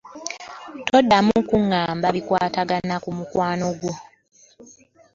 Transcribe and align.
Toddamu 0.87 1.33
kungamba 1.49 2.07
bikwatagana 2.15 2.95
ku 3.03 3.09
mukwano 3.17 3.67
gwo. 3.79 3.93